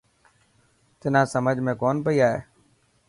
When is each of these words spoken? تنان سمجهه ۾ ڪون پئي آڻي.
تنان 0.99 1.25
سمجهه 1.33 1.65
۾ 1.71 1.73
ڪون 1.81 1.95
پئي 2.05 2.17
آڻي. 2.27 2.39